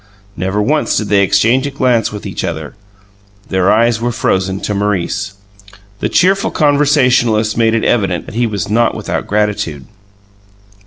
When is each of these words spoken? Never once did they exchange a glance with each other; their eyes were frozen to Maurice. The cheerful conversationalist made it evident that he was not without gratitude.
Never 0.35 0.63
once 0.63 0.97
did 0.97 1.09
they 1.09 1.21
exchange 1.21 1.67
a 1.67 1.69
glance 1.69 2.11
with 2.11 2.25
each 2.25 2.43
other; 2.43 2.73
their 3.49 3.71
eyes 3.71 4.01
were 4.01 4.11
frozen 4.11 4.59
to 4.61 4.73
Maurice. 4.73 5.33
The 5.99 6.09
cheerful 6.09 6.49
conversationalist 6.49 7.55
made 7.55 7.75
it 7.75 7.85
evident 7.85 8.25
that 8.25 8.33
he 8.33 8.47
was 8.47 8.67
not 8.67 8.95
without 8.95 9.27
gratitude. 9.27 9.85